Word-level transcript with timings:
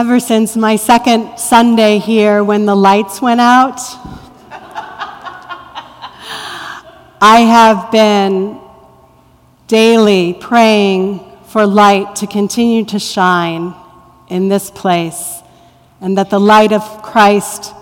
Ever 0.00 0.18
since 0.18 0.56
my 0.56 0.76
second 0.76 1.38
Sunday 1.38 1.98
here 1.98 2.42
when 2.42 2.64
the 2.64 2.74
lights 2.74 3.20
went 3.20 3.38
out, 3.38 3.78
I 7.20 7.40
have 7.40 7.92
been 7.92 8.58
daily 9.66 10.32
praying 10.32 11.20
for 11.48 11.66
light 11.66 12.16
to 12.16 12.26
continue 12.26 12.86
to 12.86 12.98
shine 12.98 13.74
in 14.30 14.48
this 14.48 14.70
place, 14.70 15.42
and 16.00 16.16
that 16.16 16.30
the 16.30 16.40
light 16.40 16.72
of 16.72 17.02
Christ 17.02 17.74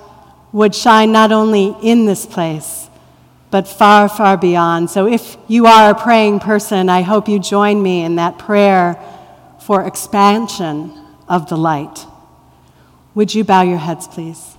would 0.50 0.75
shine 0.75 1.12
not 1.12 1.30
only 1.30 1.77
in 1.85 2.05
this 2.05 2.27
place, 2.27 2.91
but 3.53 3.69
far, 3.69 4.08
far 4.08 4.36
beyond. 4.36 4.91
So 4.91 5.07
if 5.07 5.36
you 5.46 5.66
are 5.66 5.93
a 5.93 5.94
praying 5.94 6.41
person, 6.41 6.89
I 6.89 7.03
hope 7.03 7.29
you 7.29 7.39
join 7.39 7.80
me 7.80 8.03
in 8.03 8.16
that 8.16 8.39
prayer 8.41 9.00
for 9.61 9.86
expansion 9.86 11.05
of 11.29 11.49
the 11.49 11.57
light. 11.57 12.07
Would 13.14 13.35
you 13.35 13.45
bow 13.45 13.63
your 13.63 13.79
heads, 13.79 14.07
please? 14.07 14.57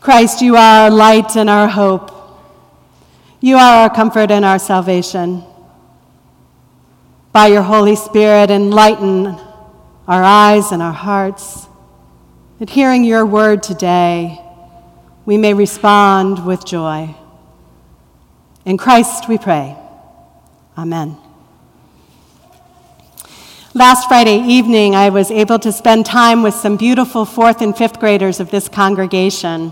Christ, 0.00 0.40
you 0.40 0.56
are 0.56 0.84
our 0.84 0.90
light 0.90 1.36
and 1.36 1.50
our 1.50 1.66
hope. 1.66 2.12
You 3.40 3.56
are 3.56 3.82
our 3.82 3.94
comfort 3.94 4.30
and 4.30 4.44
our 4.44 4.58
salvation. 4.58 5.42
By 7.32 7.48
your 7.48 7.62
Holy 7.62 7.96
Spirit, 7.96 8.50
enlighten 8.50 9.36
our 10.06 10.22
eyes 10.22 10.70
and 10.70 10.80
our 10.80 10.92
hearts, 10.92 11.66
that 12.60 12.70
hearing 12.70 13.04
your 13.04 13.26
word 13.26 13.62
today, 13.62 14.40
we 15.24 15.36
may 15.36 15.52
respond 15.52 16.46
with 16.46 16.64
joy. 16.64 17.14
In 18.64 18.78
Christ 18.78 19.28
we 19.28 19.38
pray. 19.38 19.76
Amen. 20.78 21.18
Last 23.76 24.08
Friday 24.08 24.38
evening, 24.38 24.94
I 24.94 25.10
was 25.10 25.30
able 25.30 25.58
to 25.58 25.70
spend 25.70 26.06
time 26.06 26.42
with 26.42 26.54
some 26.54 26.78
beautiful 26.78 27.26
fourth 27.26 27.60
and 27.60 27.76
fifth 27.76 28.00
graders 28.00 28.40
of 28.40 28.50
this 28.50 28.70
congregation. 28.70 29.70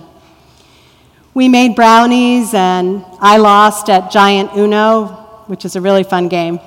We 1.33 1.49
made 1.49 1.75
brownies, 1.75 2.53
and 2.53 3.03
I 3.19 3.39
lost 3.39 3.89
at 3.89 4.11
Giant 4.11 4.51
Uno, 4.55 5.07
which 5.47 5.65
is 5.65 5.75
a 5.75 5.81
really 5.81 6.03
fun 6.03 6.29
game. 6.29 6.61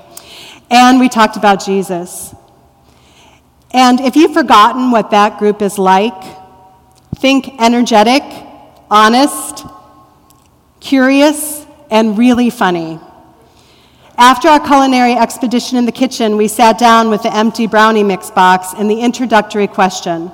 And 0.71 0.99
we 0.99 1.09
talked 1.09 1.37
about 1.37 1.63
Jesus. 1.63 2.33
And 3.69 3.99
if 3.99 4.15
you've 4.15 4.33
forgotten 4.33 4.89
what 4.89 5.11
that 5.11 5.37
group 5.37 5.61
is 5.61 5.77
like, 5.77 6.19
think 7.17 7.61
energetic, 7.61 8.23
honest, 8.89 9.63
curious, 10.79 11.67
and 11.91 12.17
really 12.17 12.49
funny. 12.49 12.99
After 14.19 14.47
our 14.47 14.59
culinary 14.59 15.13
expedition 15.13 15.77
in 15.77 15.85
the 15.85 15.91
kitchen, 15.91 16.37
we 16.37 16.47
sat 16.47 16.79
down 16.79 17.11
with 17.11 17.21
the 17.21 17.35
empty 17.35 17.67
brownie 17.67 18.03
mix 18.03 18.31
box 18.31 18.73
and 18.75 18.89
the 18.89 18.99
introductory 18.99 19.67
question 19.67 20.31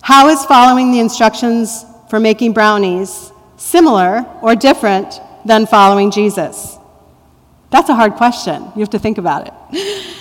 How 0.00 0.28
is 0.30 0.42
following 0.46 0.92
the 0.92 1.00
instructions 1.00 1.84
for 2.08 2.18
making 2.18 2.54
brownies 2.54 3.32
similar 3.58 4.24
or 4.40 4.56
different 4.56 5.20
than 5.44 5.66
following 5.66 6.10
Jesus? 6.10 6.78
That's 7.70 7.90
a 7.90 7.94
hard 7.94 8.14
question. 8.14 8.62
You 8.74 8.80
have 8.80 8.90
to 8.90 8.98
think 8.98 9.18
about 9.18 9.48
it. 9.48 9.52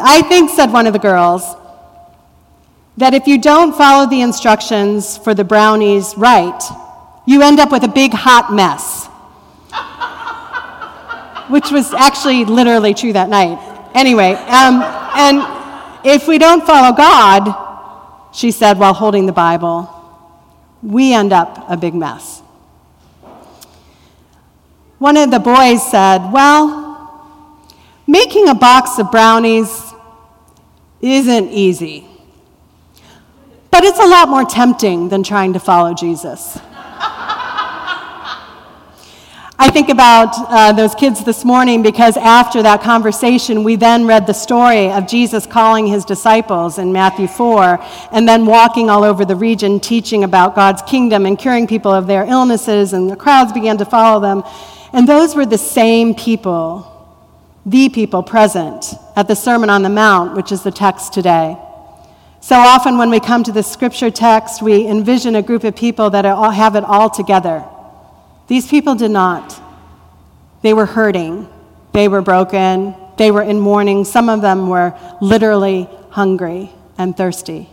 I 0.00 0.22
think, 0.22 0.50
said 0.50 0.72
one 0.72 0.86
of 0.86 0.92
the 0.92 1.00
girls, 1.00 1.42
that 2.98 3.14
if 3.14 3.26
you 3.26 3.38
don't 3.38 3.74
follow 3.74 4.08
the 4.08 4.20
instructions 4.20 5.18
for 5.18 5.34
the 5.34 5.42
brownies 5.42 6.14
right, 6.16 6.62
you 7.26 7.42
end 7.42 7.58
up 7.58 7.72
with 7.72 7.82
a 7.82 7.88
big 7.88 8.12
hot 8.12 8.52
mess. 8.52 9.08
Which 11.48 11.70
was 11.70 11.94
actually 11.94 12.44
literally 12.44 12.94
true 12.94 13.12
that 13.12 13.28
night. 13.28 13.58
Anyway, 13.94 14.32
um, 14.32 14.82
and 15.16 15.40
if 16.04 16.28
we 16.28 16.38
don't 16.38 16.64
follow 16.66 16.94
God, 16.94 18.34
she 18.34 18.50
said 18.50 18.78
while 18.78 18.94
holding 18.94 19.26
the 19.26 19.32
Bible, 19.32 19.90
we 20.82 21.12
end 21.12 21.32
up 21.32 21.64
a 21.68 21.76
big 21.76 21.94
mess. 21.94 22.42
One 24.98 25.16
of 25.16 25.30
the 25.30 25.38
boys 25.38 25.88
said, 25.90 26.30
Well, 26.32 27.58
making 28.06 28.48
a 28.48 28.54
box 28.54 28.98
of 28.98 29.10
brownies 29.10 29.92
isn't 31.00 31.50
easy, 31.50 32.06
but 33.70 33.84
it's 33.84 33.98
a 33.98 34.06
lot 34.06 34.28
more 34.28 34.44
tempting 34.44 35.08
than 35.08 35.22
trying 35.22 35.52
to 35.52 35.58
follow 35.58 35.92
Jesus. 35.92 36.58
I 39.58 39.70
think 39.70 39.88
about 39.88 40.34
uh, 40.36 40.72
those 40.72 40.94
kids 40.94 41.24
this 41.24 41.42
morning 41.42 41.82
because 41.82 42.18
after 42.18 42.62
that 42.62 42.82
conversation, 42.82 43.64
we 43.64 43.76
then 43.76 44.06
read 44.06 44.26
the 44.26 44.34
story 44.34 44.90
of 44.90 45.08
Jesus 45.08 45.46
calling 45.46 45.86
his 45.86 46.04
disciples 46.04 46.76
in 46.76 46.92
Matthew 46.92 47.26
4 47.26 47.78
and 48.12 48.28
then 48.28 48.44
walking 48.44 48.90
all 48.90 49.02
over 49.02 49.24
the 49.24 49.34
region 49.34 49.80
teaching 49.80 50.24
about 50.24 50.54
God's 50.54 50.82
kingdom 50.82 51.24
and 51.24 51.38
curing 51.38 51.66
people 51.66 51.90
of 51.90 52.06
their 52.06 52.24
illnesses, 52.24 52.92
and 52.92 53.08
the 53.08 53.16
crowds 53.16 53.50
began 53.50 53.78
to 53.78 53.86
follow 53.86 54.20
them. 54.20 54.42
And 54.92 55.08
those 55.08 55.34
were 55.34 55.46
the 55.46 55.56
same 55.56 56.14
people, 56.14 56.92
the 57.64 57.88
people 57.88 58.22
present 58.22 58.92
at 59.16 59.26
the 59.26 59.36
Sermon 59.36 59.70
on 59.70 59.82
the 59.82 59.88
Mount, 59.88 60.36
which 60.36 60.52
is 60.52 60.64
the 60.64 60.70
text 60.70 61.14
today. 61.14 61.56
So 62.40 62.56
often, 62.56 62.98
when 62.98 63.08
we 63.08 63.20
come 63.20 63.42
to 63.44 63.52
the 63.52 63.62
scripture 63.62 64.10
text, 64.10 64.60
we 64.60 64.86
envision 64.86 65.34
a 65.34 65.42
group 65.42 65.64
of 65.64 65.74
people 65.74 66.10
that 66.10 66.26
have 66.26 66.76
it 66.76 66.84
all 66.84 67.08
together. 67.08 67.64
These 68.46 68.68
people 68.68 68.94
did 68.94 69.10
not. 69.10 69.60
They 70.62 70.72
were 70.74 70.86
hurting, 70.86 71.48
they 71.92 72.08
were 72.08 72.22
broken, 72.22 72.94
they 73.16 73.30
were 73.30 73.42
in 73.42 73.60
mourning. 73.60 74.04
Some 74.04 74.28
of 74.28 74.42
them 74.42 74.68
were 74.68 74.98
literally 75.20 75.88
hungry 76.10 76.70
and 76.98 77.16
thirsty. 77.16 77.68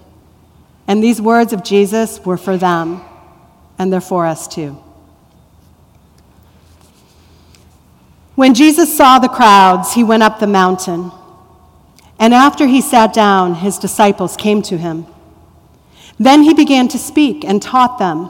And 0.87 1.03
these 1.03 1.21
words 1.21 1.53
of 1.53 1.63
Jesus 1.63 2.19
were 2.25 2.37
for 2.37 2.57
them, 2.57 3.01
and 3.77 3.91
they're 3.91 4.01
for 4.01 4.25
us 4.25 4.47
too. 4.47 4.77
When 8.35 8.53
Jesus 8.53 8.95
saw 8.95 9.19
the 9.19 9.27
crowds, 9.27 9.93
he 9.93 10.03
went 10.03 10.23
up 10.23 10.39
the 10.39 10.47
mountain. 10.47 11.11
And 12.19 12.33
after 12.33 12.65
he 12.65 12.81
sat 12.81 13.13
down, 13.13 13.55
his 13.55 13.77
disciples 13.77 14.35
came 14.35 14.61
to 14.63 14.77
him. 14.77 15.05
Then 16.19 16.43
he 16.43 16.53
began 16.53 16.87
to 16.89 16.97
speak 16.97 17.43
and 17.43 17.61
taught 17.61 17.99
them, 17.99 18.29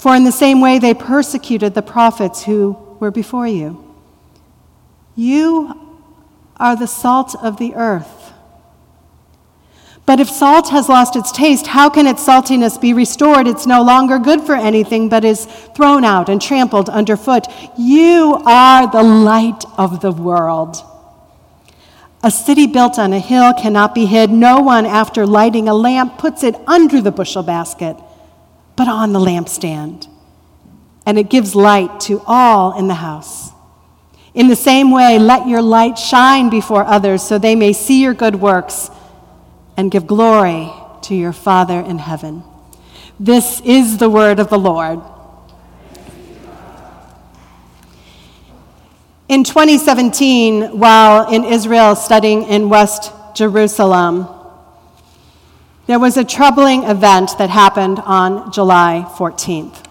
For 0.00 0.16
in 0.16 0.24
the 0.24 0.32
same 0.32 0.62
way 0.62 0.78
they 0.78 0.94
persecuted 0.94 1.74
the 1.74 1.82
prophets 1.82 2.42
who 2.44 2.72
were 3.00 3.10
before 3.10 3.46
you. 3.46 3.84
You 5.14 6.00
are 6.56 6.74
the 6.74 6.86
salt 6.86 7.36
of 7.42 7.58
the 7.58 7.74
earth. 7.74 8.32
But 10.06 10.18
if 10.18 10.30
salt 10.30 10.70
has 10.70 10.88
lost 10.88 11.16
its 11.16 11.30
taste, 11.30 11.66
how 11.66 11.90
can 11.90 12.06
its 12.06 12.26
saltiness 12.26 12.80
be 12.80 12.94
restored? 12.94 13.46
It's 13.46 13.66
no 13.66 13.82
longer 13.82 14.18
good 14.18 14.40
for 14.40 14.54
anything, 14.54 15.10
but 15.10 15.22
is 15.22 15.44
thrown 15.76 16.02
out 16.02 16.30
and 16.30 16.40
trampled 16.40 16.88
underfoot. 16.88 17.44
You 17.76 18.40
are 18.46 18.90
the 18.90 19.02
light 19.02 19.66
of 19.76 20.00
the 20.00 20.12
world. 20.12 20.78
A 22.24 22.30
city 22.30 22.66
built 22.66 22.98
on 22.98 23.12
a 23.12 23.18
hill 23.18 23.52
cannot 23.52 23.94
be 23.94 24.06
hid. 24.06 24.30
No 24.30 24.60
one, 24.60 24.86
after 24.86 25.26
lighting 25.26 25.68
a 25.68 25.74
lamp, 25.74 26.16
puts 26.16 26.42
it 26.42 26.56
under 26.66 27.02
the 27.02 27.12
bushel 27.12 27.42
basket, 27.42 27.98
but 28.80 28.88
on 28.88 29.12
the 29.12 29.18
lampstand. 29.18 30.08
And 31.04 31.18
it 31.18 31.28
gives 31.28 31.54
light 31.54 32.00
to 32.08 32.22
all 32.26 32.78
in 32.78 32.88
the 32.88 32.94
house. 32.94 33.50
In 34.32 34.48
the 34.48 34.56
same 34.56 34.90
way, 34.90 35.18
let 35.18 35.46
your 35.46 35.60
light 35.60 35.98
shine 35.98 36.48
before 36.48 36.82
others 36.84 37.22
so 37.22 37.36
they 37.36 37.54
may 37.54 37.74
see 37.74 38.00
your 38.00 38.14
good 38.14 38.36
works 38.36 38.88
and 39.76 39.90
give 39.90 40.06
glory 40.06 40.72
to 41.02 41.14
your 41.14 41.34
Father 41.34 41.78
in 41.78 41.98
heaven. 41.98 42.42
This 43.18 43.60
is 43.66 43.98
the 43.98 44.08
word 44.08 44.38
of 44.38 44.48
the 44.48 44.58
Lord. 44.58 45.02
In 49.28 49.44
2017, 49.44 50.78
while 50.78 51.30
in 51.30 51.44
Israel 51.44 51.94
studying 51.96 52.44
in 52.44 52.70
West 52.70 53.12
Jerusalem, 53.34 54.39
there 55.90 55.98
was 55.98 56.16
a 56.16 56.22
troubling 56.22 56.84
event 56.84 57.36
that 57.38 57.50
happened 57.50 57.98
on 58.04 58.52
July 58.52 59.04
14th. 59.16 59.86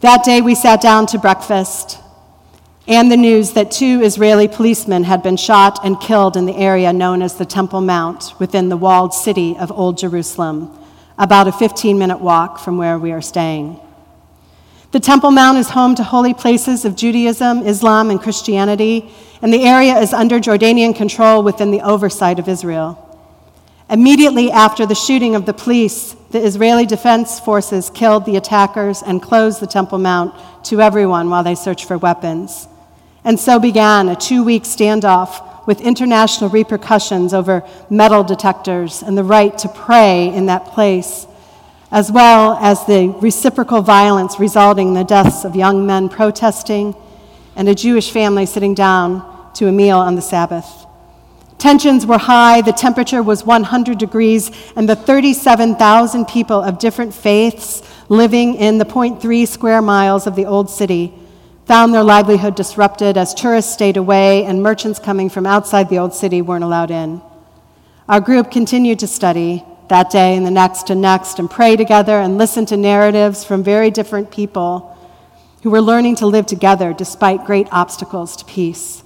That 0.00 0.24
day, 0.24 0.40
we 0.40 0.54
sat 0.54 0.80
down 0.80 1.04
to 1.08 1.18
breakfast 1.18 1.98
and 2.88 3.12
the 3.12 3.16
news 3.18 3.52
that 3.52 3.70
two 3.70 4.00
Israeli 4.00 4.48
policemen 4.48 5.04
had 5.04 5.22
been 5.22 5.36
shot 5.36 5.84
and 5.84 6.00
killed 6.00 6.38
in 6.38 6.46
the 6.46 6.56
area 6.56 6.94
known 6.94 7.20
as 7.20 7.36
the 7.36 7.44
Temple 7.44 7.82
Mount 7.82 8.32
within 8.40 8.70
the 8.70 8.76
walled 8.78 9.12
city 9.12 9.54
of 9.58 9.70
Old 9.70 9.98
Jerusalem, 9.98 10.78
about 11.18 11.46
a 11.46 11.52
15 11.52 11.98
minute 11.98 12.22
walk 12.22 12.58
from 12.58 12.78
where 12.78 12.98
we 12.98 13.12
are 13.12 13.20
staying. 13.20 13.78
The 14.92 15.00
Temple 15.00 15.32
Mount 15.32 15.58
is 15.58 15.68
home 15.68 15.94
to 15.96 16.04
holy 16.04 16.32
places 16.32 16.86
of 16.86 16.96
Judaism, 16.96 17.66
Islam, 17.66 18.08
and 18.08 18.18
Christianity, 18.18 19.10
and 19.42 19.52
the 19.52 19.66
area 19.66 19.98
is 19.98 20.14
under 20.14 20.40
Jordanian 20.40 20.96
control 20.96 21.42
within 21.42 21.70
the 21.70 21.82
oversight 21.82 22.38
of 22.38 22.48
Israel. 22.48 23.11
Immediately 23.92 24.50
after 24.50 24.86
the 24.86 24.94
shooting 24.94 25.34
of 25.34 25.44
the 25.44 25.52
police, 25.52 26.14
the 26.30 26.42
Israeli 26.42 26.86
Defense 26.86 27.38
Forces 27.38 27.90
killed 27.90 28.24
the 28.24 28.36
attackers 28.36 29.02
and 29.02 29.20
closed 29.20 29.60
the 29.60 29.66
Temple 29.66 29.98
Mount 29.98 30.34
to 30.64 30.80
everyone 30.80 31.28
while 31.28 31.44
they 31.44 31.54
searched 31.54 31.84
for 31.84 31.98
weapons. 31.98 32.68
And 33.22 33.38
so 33.38 33.58
began 33.58 34.08
a 34.08 34.16
two 34.16 34.42
week 34.44 34.62
standoff 34.62 35.66
with 35.66 35.82
international 35.82 36.48
repercussions 36.48 37.34
over 37.34 37.68
metal 37.90 38.24
detectors 38.24 39.02
and 39.02 39.16
the 39.16 39.24
right 39.24 39.58
to 39.58 39.68
pray 39.68 40.32
in 40.34 40.46
that 40.46 40.64
place, 40.68 41.26
as 41.90 42.10
well 42.10 42.54
as 42.62 42.86
the 42.86 43.14
reciprocal 43.20 43.82
violence 43.82 44.40
resulting 44.40 44.88
in 44.88 44.94
the 44.94 45.04
deaths 45.04 45.44
of 45.44 45.54
young 45.54 45.84
men 45.84 46.08
protesting 46.08 46.94
and 47.56 47.68
a 47.68 47.74
Jewish 47.74 48.10
family 48.10 48.46
sitting 48.46 48.72
down 48.72 49.52
to 49.52 49.68
a 49.68 49.72
meal 49.72 49.98
on 49.98 50.14
the 50.14 50.22
Sabbath. 50.22 50.86
Tensions 51.62 52.04
were 52.04 52.18
high, 52.18 52.60
the 52.60 52.72
temperature 52.72 53.22
was 53.22 53.46
100 53.46 53.96
degrees, 53.96 54.50
and 54.74 54.88
the 54.88 54.96
37,000 54.96 56.26
people 56.26 56.60
of 56.60 56.80
different 56.80 57.14
faiths 57.14 57.84
living 58.08 58.56
in 58.56 58.78
the 58.78 58.84
0.3 58.84 59.46
square 59.46 59.80
miles 59.80 60.26
of 60.26 60.34
the 60.34 60.44
old 60.44 60.68
city 60.68 61.14
found 61.64 61.94
their 61.94 62.02
livelihood 62.02 62.56
disrupted 62.56 63.16
as 63.16 63.32
tourists 63.32 63.72
stayed 63.72 63.96
away 63.96 64.44
and 64.44 64.60
merchants 64.60 64.98
coming 64.98 65.30
from 65.30 65.46
outside 65.46 65.88
the 65.88 65.98
old 65.98 66.12
city 66.12 66.42
weren't 66.42 66.64
allowed 66.64 66.90
in. 66.90 67.22
Our 68.08 68.20
group 68.20 68.50
continued 68.50 68.98
to 68.98 69.06
study 69.06 69.64
that 69.88 70.10
day 70.10 70.36
and 70.36 70.44
the 70.44 70.50
next 70.50 70.90
and 70.90 71.00
next 71.00 71.38
and 71.38 71.48
pray 71.48 71.76
together 71.76 72.18
and 72.18 72.38
listen 72.38 72.66
to 72.66 72.76
narratives 72.76 73.44
from 73.44 73.62
very 73.62 73.92
different 73.92 74.32
people 74.32 74.98
who 75.62 75.70
were 75.70 75.80
learning 75.80 76.16
to 76.16 76.26
live 76.26 76.46
together 76.46 76.92
despite 76.92 77.46
great 77.46 77.68
obstacles 77.70 78.34
to 78.38 78.44
peace. 78.46 79.04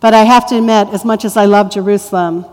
But 0.00 0.14
I 0.14 0.24
have 0.24 0.46
to 0.48 0.56
admit, 0.56 0.88
as 0.88 1.04
much 1.04 1.24
as 1.24 1.36
I 1.36 1.46
love 1.46 1.70
Jerusalem, 1.70 2.46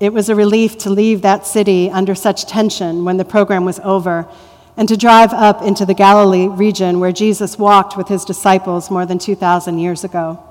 it 0.00 0.12
was 0.12 0.28
a 0.28 0.34
relief 0.34 0.76
to 0.78 0.90
leave 0.90 1.22
that 1.22 1.46
city 1.46 1.90
under 1.90 2.14
such 2.14 2.46
tension 2.46 3.04
when 3.04 3.16
the 3.16 3.24
program 3.24 3.64
was 3.64 3.80
over 3.80 4.28
and 4.76 4.88
to 4.88 4.96
drive 4.96 5.32
up 5.32 5.62
into 5.62 5.84
the 5.84 5.94
Galilee 5.94 6.48
region 6.48 7.00
where 7.00 7.12
Jesus 7.12 7.58
walked 7.58 7.96
with 7.96 8.08
his 8.08 8.24
disciples 8.24 8.90
more 8.90 9.04
than 9.04 9.18
2,000 9.18 9.78
years 9.78 10.04
ago. 10.04 10.42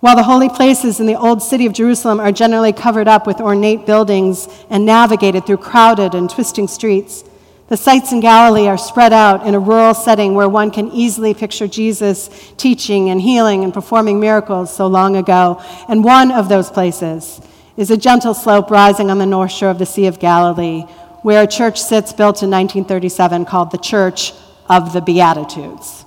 While 0.00 0.16
the 0.16 0.22
holy 0.22 0.48
places 0.48 0.98
in 0.98 1.06
the 1.06 1.18
old 1.18 1.42
city 1.42 1.66
of 1.66 1.74
Jerusalem 1.74 2.20
are 2.20 2.32
generally 2.32 2.72
covered 2.72 3.06
up 3.06 3.26
with 3.26 3.40
ornate 3.40 3.84
buildings 3.84 4.48
and 4.70 4.86
navigated 4.86 5.46
through 5.46 5.58
crowded 5.58 6.14
and 6.14 6.28
twisting 6.28 6.68
streets, 6.68 7.22
the 7.70 7.76
sites 7.76 8.10
in 8.10 8.18
Galilee 8.18 8.66
are 8.66 8.76
spread 8.76 9.12
out 9.12 9.46
in 9.46 9.54
a 9.54 9.60
rural 9.60 9.94
setting 9.94 10.34
where 10.34 10.48
one 10.48 10.72
can 10.72 10.90
easily 10.90 11.34
picture 11.34 11.68
Jesus 11.68 12.28
teaching 12.56 13.10
and 13.10 13.22
healing 13.22 13.62
and 13.62 13.72
performing 13.72 14.18
miracles 14.18 14.74
so 14.74 14.88
long 14.88 15.16
ago. 15.16 15.62
And 15.88 16.02
one 16.02 16.32
of 16.32 16.48
those 16.48 16.68
places 16.68 17.40
is 17.76 17.92
a 17.92 17.96
gentle 17.96 18.34
slope 18.34 18.72
rising 18.72 19.08
on 19.08 19.18
the 19.18 19.24
north 19.24 19.52
shore 19.52 19.70
of 19.70 19.78
the 19.78 19.86
Sea 19.86 20.08
of 20.08 20.18
Galilee, 20.18 20.80
where 21.22 21.44
a 21.44 21.46
church 21.46 21.80
sits 21.80 22.12
built 22.12 22.42
in 22.42 22.50
1937 22.50 23.44
called 23.44 23.70
the 23.70 23.78
Church 23.78 24.32
of 24.68 24.92
the 24.92 25.00
Beatitudes. 25.00 26.04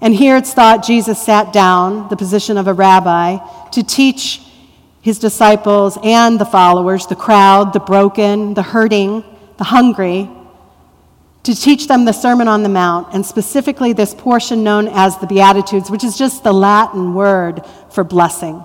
And 0.00 0.14
here 0.14 0.38
it's 0.38 0.54
thought 0.54 0.86
Jesus 0.86 1.22
sat 1.22 1.52
down, 1.52 2.08
the 2.08 2.16
position 2.16 2.56
of 2.56 2.66
a 2.66 2.72
rabbi, 2.72 3.36
to 3.72 3.82
teach 3.82 4.40
his 5.02 5.18
disciples 5.18 5.98
and 6.02 6.40
the 6.40 6.46
followers, 6.46 7.06
the 7.06 7.14
crowd, 7.14 7.74
the 7.74 7.80
broken, 7.80 8.54
the 8.54 8.62
hurting, 8.62 9.22
the 9.58 9.64
hungry, 9.64 10.30
to 11.44 11.54
teach 11.54 11.86
them 11.86 12.04
the 12.04 12.12
Sermon 12.12 12.48
on 12.48 12.62
the 12.62 12.68
Mount, 12.68 13.14
and 13.14 13.24
specifically 13.24 13.92
this 13.92 14.14
portion 14.14 14.64
known 14.64 14.88
as 14.88 15.18
the 15.18 15.26
Beatitudes, 15.26 15.90
which 15.90 16.02
is 16.02 16.16
just 16.16 16.42
the 16.42 16.52
Latin 16.52 17.14
word 17.14 17.62
for 17.90 18.02
blessing. 18.02 18.64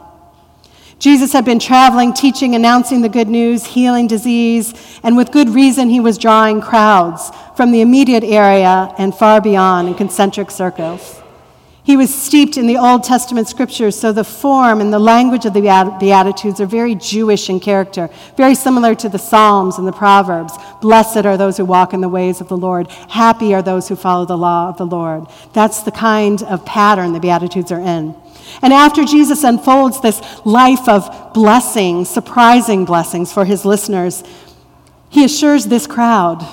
Jesus 0.98 1.32
had 1.32 1.46
been 1.46 1.60
traveling, 1.60 2.14
teaching, 2.14 2.56
announcing 2.56 3.02
the 3.02 3.10
good 3.10 3.30
news, 3.30 3.66
healing 3.66 4.08
disease, 4.08 4.74
and 5.04 5.16
with 5.16 5.32
good 5.32 5.50
reason 5.50 5.90
he 5.90 6.00
was 6.00 6.18
drawing 6.18 6.60
crowds 6.60 7.32
from 7.56 7.72
the 7.72 7.82
immediate 7.82 8.24
area 8.24 8.94
and 8.98 9.16
far 9.16 9.40
beyond 9.40 9.88
in 9.88 9.94
concentric 9.94 10.52
circles. 10.52 11.19
He 11.90 11.98
was 11.98 12.14
steeped 12.14 12.56
in 12.56 12.68
the 12.68 12.78
Old 12.78 13.04
Testament 13.04 13.48
scriptures, 13.48 14.00
so 14.00 14.12
the 14.12 14.24
form 14.24 14.80
and 14.80 14.94
the 14.94 15.00
language 15.00 15.46
of 15.46 15.56
the 15.56 15.62
Beatitudes 16.00 16.62
are 16.62 16.68
very 16.68 16.94
Jewish 16.94 17.50
in 17.50 17.60
character, 17.60 18.12
very 18.38 18.54
similar 18.54 18.94
to 18.94 19.10
the 19.10 19.18
Psalms 19.18 19.80
and 19.80 19.88
the 19.88 19.92
Proverbs. 19.92 20.54
Blessed 20.84 21.26
are 21.26 21.36
those 21.36 21.58
who 21.58 21.66
walk 21.66 21.96
in 21.96 22.02
the 22.02 22.08
ways 22.08 22.42
of 22.42 22.48
the 22.48 22.56
Lord. 22.56 22.92
Happy 22.92 23.56
are 23.56 23.64
those 23.64 23.88
who 23.88 23.96
follow 23.96 24.24
the 24.24 24.38
law 24.38 24.70
of 24.70 24.78
the 24.78 24.86
Lord. 24.86 25.26
That's 25.54 25.82
the 25.82 25.90
kind 25.90 26.44
of 26.44 26.64
pattern 26.64 27.12
the 27.12 27.20
Beatitudes 27.20 27.72
are 27.72 27.80
in. 27.80 28.16
And 28.62 28.72
after 28.72 29.04
Jesus 29.04 29.44
unfolds 29.44 30.00
this 30.00 30.22
life 30.46 30.88
of 30.88 31.34
blessings, 31.34 32.08
surprising 32.08 32.86
blessings 32.86 33.34
for 33.34 33.46
his 33.46 33.66
listeners, 33.66 34.24
he 35.10 35.26
assures 35.26 35.66
this 35.66 35.88
crowd, 35.88 36.46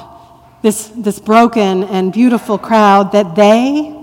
this, 0.63 0.91
this 0.97 1.19
broken 1.19 1.85
and 1.85 2.11
beautiful 2.11 2.57
crowd, 2.57 3.13
that 3.13 3.37
they, 3.37 3.96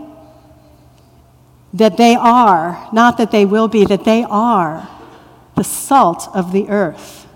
that 1.73 1.97
they 1.97 2.15
are, 2.15 2.89
not 2.93 3.17
that 3.17 3.31
they 3.31 3.45
will 3.45 3.67
be, 3.67 3.85
that 3.85 4.05
they 4.05 4.23
are 4.23 4.87
the 5.55 5.63
salt 5.63 6.29
of 6.33 6.51
the 6.51 6.69
earth. 6.69 7.27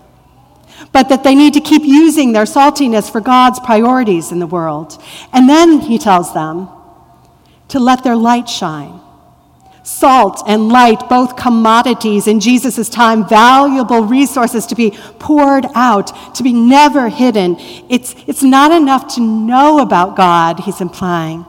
But 0.92 1.08
that 1.08 1.24
they 1.24 1.34
need 1.34 1.54
to 1.54 1.60
keep 1.60 1.82
using 1.82 2.32
their 2.32 2.44
saltiness 2.44 3.10
for 3.10 3.20
God's 3.20 3.58
priorities 3.60 4.30
in 4.30 4.38
the 4.38 4.46
world. 4.46 5.02
And 5.32 5.48
then 5.48 5.80
he 5.80 5.98
tells 5.98 6.32
them 6.32 6.68
to 7.68 7.80
let 7.80 8.04
their 8.04 8.16
light 8.16 8.48
shine 8.48 9.00
Salt 9.88 10.42
and 10.46 10.68
light, 10.68 11.08
both 11.08 11.34
commodities 11.34 12.26
in 12.26 12.40
Jesus' 12.40 12.90
time, 12.90 13.26
valuable 13.26 14.02
resources 14.02 14.66
to 14.66 14.74
be 14.74 14.90
poured 15.18 15.64
out, 15.74 16.34
to 16.34 16.42
be 16.42 16.52
never 16.52 17.08
hidden. 17.08 17.56
It's, 17.88 18.14
it's 18.26 18.42
not 18.42 18.70
enough 18.70 19.14
to 19.14 19.22
know 19.22 19.78
about 19.78 20.14
God, 20.14 20.60
he's 20.60 20.82
implying. 20.82 21.46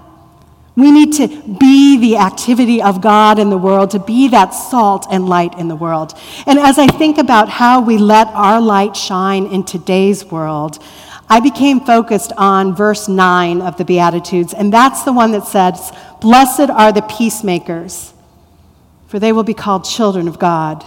We 0.79 0.91
need 0.91 1.13
to 1.13 1.27
be 1.59 1.99
the 1.99 2.17
activity 2.17 2.81
of 2.81 3.01
God 3.01 3.37
in 3.37 3.49
the 3.49 3.57
world, 3.57 3.91
to 3.91 3.99
be 3.99 4.29
that 4.29 4.49
salt 4.49 5.05
and 5.11 5.27
light 5.27 5.57
in 5.57 5.67
the 5.67 5.75
world. 5.75 6.13
And 6.45 6.57
as 6.57 6.79
I 6.79 6.87
think 6.87 7.17
about 7.17 7.49
how 7.49 7.81
we 7.81 7.97
let 7.97 8.27
our 8.27 8.61
light 8.61 8.95
shine 8.95 9.45
in 9.47 9.63
today's 9.63 10.25
world, 10.25 10.81
I 11.27 11.39
became 11.39 11.81
focused 11.81 12.31
on 12.37 12.75
verse 12.75 13.07
9 13.07 13.61
of 13.61 13.77
the 13.77 13.85
Beatitudes, 13.85 14.53
and 14.53 14.73
that's 14.73 15.03
the 15.03 15.13
one 15.13 15.33
that 15.33 15.45
says, 15.45 15.91
Blessed 16.21 16.71
are 16.71 16.91
the 16.91 17.03
peacemakers 17.03 18.13
for 19.09 19.17
they 19.17 19.33
will 19.33 19.43
be 19.43 19.55
called 19.55 19.83
children 19.83 20.27
of 20.27 20.37
God. 20.37 20.85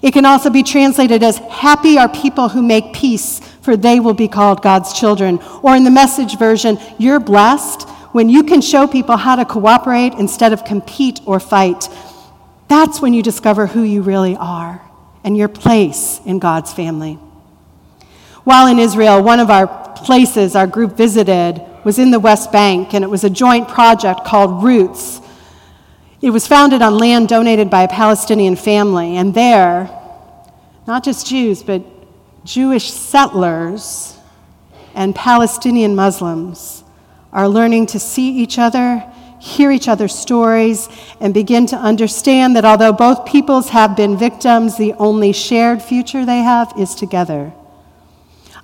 It 0.00 0.12
can 0.12 0.24
also 0.24 0.48
be 0.48 0.62
translated 0.62 1.22
as 1.22 1.36
Happy 1.36 1.98
are 1.98 2.08
people 2.08 2.48
who 2.48 2.62
make 2.62 2.94
peace, 2.94 3.40
for 3.60 3.76
they 3.76 4.00
will 4.00 4.14
be 4.14 4.26
called 4.26 4.62
God's 4.62 4.98
children. 4.98 5.38
Or 5.62 5.76
in 5.76 5.84
the 5.84 5.90
message 5.90 6.38
version, 6.38 6.78
You're 6.98 7.20
blessed 7.20 7.86
when 8.12 8.28
you 8.28 8.42
can 8.42 8.60
show 8.60 8.86
people 8.86 9.16
how 9.16 9.36
to 9.36 9.44
cooperate 9.44 10.14
instead 10.14 10.52
of 10.52 10.64
compete 10.64 11.20
or 11.26 11.40
fight. 11.40 11.88
That's 12.68 13.00
when 13.00 13.14
you 13.14 13.22
discover 13.22 13.66
who 13.66 13.82
you 13.82 14.02
really 14.02 14.36
are 14.36 14.82
and 15.24 15.36
your 15.36 15.48
place 15.48 16.20
in 16.24 16.38
God's 16.38 16.72
family. 16.72 17.14
While 18.44 18.66
in 18.68 18.78
Israel, 18.78 19.22
one 19.22 19.40
of 19.40 19.50
our 19.50 19.66
places 19.96 20.56
our 20.56 20.66
group 20.66 20.96
visited 20.96 21.64
was 21.84 21.98
in 21.98 22.10
the 22.10 22.20
West 22.20 22.52
Bank, 22.52 22.94
and 22.94 23.04
it 23.04 23.08
was 23.08 23.24
a 23.24 23.30
joint 23.30 23.68
project 23.68 24.24
called 24.24 24.62
Roots 24.62 25.20
it 26.22 26.30
was 26.30 26.46
founded 26.46 26.82
on 26.82 26.98
land 26.98 27.28
donated 27.28 27.70
by 27.70 27.82
a 27.82 27.88
Palestinian 27.88 28.54
family, 28.54 29.16
and 29.16 29.32
there, 29.32 29.88
not 30.86 31.02
just 31.02 31.26
Jews, 31.26 31.62
but 31.62 31.82
Jewish 32.44 32.90
settlers 32.90 34.18
and 34.94 35.14
Palestinian 35.14 35.94
Muslims 35.94 36.84
are 37.32 37.48
learning 37.48 37.86
to 37.86 37.98
see 37.98 38.30
each 38.30 38.58
other, 38.58 39.04
hear 39.38 39.70
each 39.70 39.88
other's 39.88 40.14
stories, 40.14 40.88
and 41.20 41.32
begin 41.32 41.66
to 41.66 41.76
understand 41.76 42.56
that 42.56 42.64
although 42.64 42.92
both 42.92 43.26
peoples 43.26 43.70
have 43.70 43.96
been 43.96 44.16
victims, 44.16 44.76
the 44.76 44.92
only 44.94 45.32
shared 45.32 45.82
future 45.82 46.24
they 46.24 46.38
have 46.38 46.72
is 46.78 46.94
together. 46.94 47.52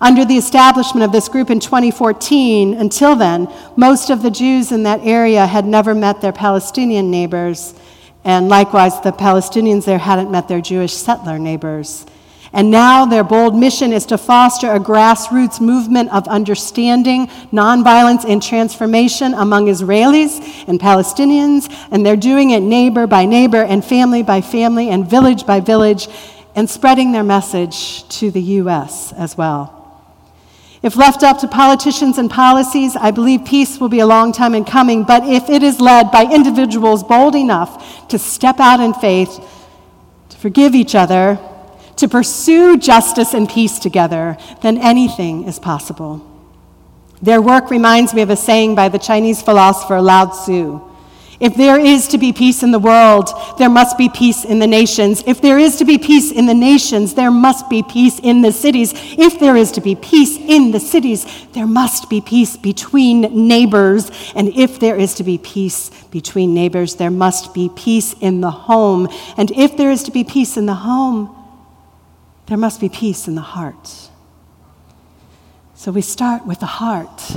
Under 0.01 0.27
the 0.27 0.37
establishment 0.37 1.05
of 1.05 1.13
this 1.13 1.29
group 1.29 1.49
in 1.49 1.59
2014, 1.59 2.75
until 2.75 3.17
then, 3.17 3.51
most 3.77 4.11
of 4.11 4.23
the 4.23 4.31
Jews 4.31 4.71
in 4.71 4.83
that 4.83 5.01
area 5.03 5.47
had 5.47 5.65
never 5.65 5.95
met 5.95 6.21
their 6.21 6.33
Palestinian 6.33 7.11
neighbors, 7.11 7.75
and 8.23 8.49
likewise, 8.49 9.01
the 9.01 9.13
Palestinians 9.13 9.85
there 9.85 9.99
hadn't 9.99 10.31
met 10.31 10.49
their 10.49 10.61
Jewish 10.61 10.93
settler 10.93 11.39
neighbors. 11.39 12.05
And 12.57 12.71
now 12.71 13.05
their 13.05 13.23
bold 13.23 13.55
mission 13.55 13.93
is 13.93 14.07
to 14.07 14.17
foster 14.17 14.73
a 14.73 14.81
grassroots 14.81 15.61
movement 15.61 16.11
of 16.11 16.27
understanding, 16.27 17.27
nonviolence, 17.53 18.25
and 18.25 18.43
transformation 18.43 19.35
among 19.35 19.67
Israelis 19.67 20.65
and 20.67 20.81
Palestinians. 20.81 21.71
And 21.91 22.05
they're 22.05 22.17
doing 22.17 22.53
it 22.53 22.61
neighbor 22.61 23.07
by 23.07 23.27
neighbor, 23.27 23.63
and 23.63 23.85
family 23.85 24.23
by 24.23 24.41
family, 24.41 24.89
and 24.89 25.09
village 25.09 25.45
by 25.45 25.61
village, 25.61 26.09
and 26.55 26.69
spreading 26.71 27.13
their 27.13 27.23
message 27.23 28.09
to 28.21 28.31
the 28.31 28.41
U.S. 28.41 29.13
as 29.13 29.37
well. 29.37 29.75
If 30.83 30.97
left 30.97 31.23
up 31.23 31.41
to 31.41 31.49
politicians 31.49 32.17
and 32.17 32.31
policies, 32.31 32.97
I 32.97 33.11
believe 33.11 33.45
peace 33.45 33.79
will 33.79 33.91
be 33.91 34.01
a 34.01 34.07
long 34.07 34.33
time 34.33 34.55
in 34.55 34.65
coming. 34.65 35.05
But 35.05 35.27
if 35.27 35.51
it 35.51 35.63
is 35.63 35.79
led 35.79 36.11
by 36.11 36.25
individuals 36.25 37.05
bold 37.05 37.35
enough 37.35 38.09
to 38.09 38.19
step 38.19 38.61
out 38.61 38.81
in 38.81 38.95
faith, 38.95 39.39
to 40.31 40.37
forgive 40.39 40.75
each 40.75 40.95
other, 40.95 41.39
to 41.97 42.09
pursue 42.09 42.79
justice 42.79 43.35
and 43.35 43.49
peace 43.49 43.79
together, 43.79 44.37
then 44.63 44.79
anything 44.79 45.45
is 45.45 45.59
possible. 45.59 46.25
Their 47.23 47.41
work 47.41 47.71
reminds 47.71 48.13
me 48.13 48.23
of 48.23 48.31
a 48.31 48.37
saying 48.37 48.75
by 48.75 48.89
the 48.89 48.99
Chinese 48.99 49.41
philosopher 49.43 50.01
Lao 50.01 50.27
Tzu 50.27 50.87
if 51.39 51.55
there 51.55 51.79
is 51.79 52.09
to 52.09 52.19
be 52.19 52.33
peace 52.33 52.63
in 52.63 52.71
the 52.71 52.79
world, 52.79 53.29
there 53.59 53.69
must 53.69 53.99
be 53.99 54.09
peace 54.09 54.45
in 54.45 54.59
the 54.59 54.67
nations. 54.67 55.23
If 55.27 55.43
there 55.43 55.59
is 55.59 55.77
to 55.77 55.85
be 55.85 55.99
peace 55.99 56.33
in 56.33 56.47
the 56.47 56.55
nations, 56.55 57.15
there 57.15 57.31
must 57.31 57.69
be 57.69 57.83
peace 57.83 58.19
in 58.19 58.41
the 58.41 58.53
cities. 58.53 58.93
If 58.95 59.39
there 59.39 59.55
is 59.55 59.71
to 59.73 59.83
be 59.83 59.95
peace 59.95 60.39
in 60.39 60.71
the 60.71 60.81
cities, 60.81 61.27
there 61.53 61.67
must 61.67 62.09
be 62.09 62.23
peace 62.23 62.57
between 62.57 63.49
neighbors. 63.49 64.11
And 64.35 64.49
if 64.49 64.81
there 64.81 64.97
is 64.97 65.15
to 65.15 65.25
be 65.25 65.37
peace 65.37 65.91
between 66.11 66.55
neighbors, 66.55 66.95
there 66.95 67.11
must 67.11 67.53
be 67.53 67.69
peace 67.69 68.15
in 68.21 68.41
the 68.41 68.51
home. 68.51 69.09
And 69.37 69.51
if 69.51 69.77
there 69.77 69.91
is 69.91 70.05
to 70.05 70.11
be 70.11 70.25
peace 70.25 70.57
in 70.57 70.65
the 70.65 70.75
home, 70.75 71.36
there 72.47 72.57
must 72.57 72.81
be 72.81 72.89
peace 72.89 73.29
in 73.29 73.35
the 73.35 73.41
heart. 73.41 74.11
So 75.75 75.93
we 75.93 76.01
start 76.01 76.47
with 76.47 76.61
the 76.61 76.67
heart. 76.67 77.37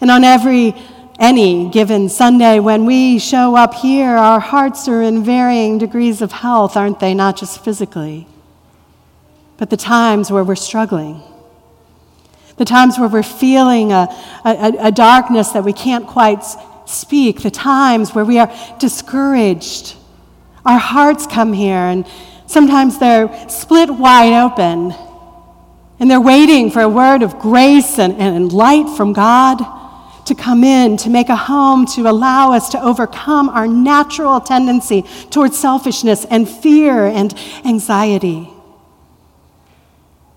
And 0.00 0.10
on 0.10 0.24
every 0.24 0.74
any 1.18 1.70
given 1.70 2.08
Sunday 2.08 2.60
when 2.60 2.84
we 2.84 3.18
show 3.18 3.56
up 3.56 3.74
here, 3.74 4.16
our 4.16 4.40
hearts 4.40 4.86
are 4.86 5.00
in 5.00 5.24
varying 5.24 5.78
degrees 5.78 6.20
of 6.20 6.30
health, 6.30 6.76
aren't 6.76 7.00
they? 7.00 7.14
Not 7.14 7.38
just 7.38 7.64
physically, 7.64 8.26
but 9.56 9.70
the 9.70 9.76
times 9.76 10.30
where 10.30 10.44
we're 10.44 10.56
struggling, 10.56 11.22
the 12.58 12.66
times 12.66 12.98
where 12.98 13.08
we're 13.08 13.22
feeling 13.22 13.92
a, 13.92 14.08
a, 14.44 14.74
a 14.80 14.92
darkness 14.92 15.50
that 15.50 15.64
we 15.64 15.72
can't 15.72 16.06
quite 16.06 16.44
speak, 16.84 17.42
the 17.42 17.50
times 17.50 18.14
where 18.14 18.24
we 18.24 18.38
are 18.38 18.54
discouraged. 18.78 19.96
Our 20.66 20.78
hearts 20.78 21.26
come 21.26 21.52
here, 21.52 21.76
and 21.76 22.06
sometimes 22.46 22.98
they're 22.98 23.48
split 23.48 23.90
wide 23.90 24.32
open, 24.32 24.94
and 25.98 26.10
they're 26.10 26.20
waiting 26.20 26.70
for 26.70 26.80
a 26.80 26.88
word 26.88 27.22
of 27.22 27.38
grace 27.38 27.98
and, 27.98 28.14
and 28.14 28.52
light 28.52 28.96
from 28.96 29.12
God 29.12 29.58
to 30.26 30.34
come 30.34 30.64
in, 30.64 30.96
to 30.98 31.10
make 31.10 31.28
a 31.28 31.36
home, 31.36 31.86
to 31.86 32.02
allow 32.02 32.52
us 32.52 32.70
to 32.70 32.82
overcome 32.82 33.48
our 33.48 33.66
natural 33.66 34.40
tendency 34.40 35.02
towards 35.30 35.56
selfishness 35.56 36.24
and 36.26 36.48
fear 36.48 37.06
and 37.06 37.32
anxiety. 37.64 38.50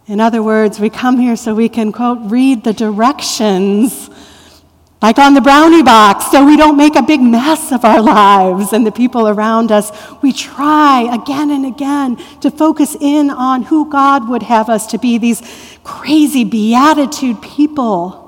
In 0.06 0.20
other 0.20 0.42
words, 0.42 0.80
we 0.80 0.90
come 0.90 1.20
here 1.20 1.36
so 1.36 1.54
we 1.54 1.70
can, 1.70 1.92
quote, 1.92 2.32
read 2.32 2.64
the 2.64 2.74
directions, 2.74 4.10
like 5.02 5.18
on 5.18 5.34
the 5.34 5.42
brownie 5.42 5.82
box, 5.82 6.30
so 6.30 6.46
we 6.46 6.58
don't 6.58 6.76
make 6.76 6.96
a 6.96 7.02
big 7.02 7.22
mess 7.22 7.72
of 7.72 7.86
our 7.86 8.02
lives 8.02 8.74
and 8.74 8.86
the 8.86 8.92
people 8.92 9.30
around 9.30 9.72
us. 9.72 9.92
We 10.22 10.34
try 10.34 11.10
again 11.14 11.52
and 11.52 11.66
again 11.66 12.18
to 12.42 12.52
focus 12.52 12.98
in 13.00 13.30
on 13.30 13.64
who 13.64 13.90
God 13.90 14.28
would 14.28 14.44
have 14.44 14.70
us 14.70 14.88
to 14.88 14.98
be 14.98 15.18
these 15.18 15.42
crazy 15.86 16.44
beatitude 16.44 17.42
people 17.42 18.26